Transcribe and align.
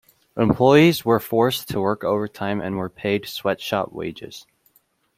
Employees 0.35 1.05
were 1.05 1.19
forced 1.19 1.67
to 1.69 1.79
work 1.79 2.03
overtime 2.03 2.59
and 2.59 2.75
were 2.75 2.89
paid 2.89 3.27
sweatshop 3.27 3.93
wages. 3.93 4.47